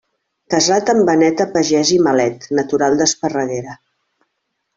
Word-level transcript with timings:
Casat 0.51 0.87
amb 0.93 1.03
Beneta 1.09 1.47
Pagès 1.51 1.91
i 1.99 1.99
Malet 2.07 2.49
natural 2.61 2.97
d'Esparreguera. 3.03 3.79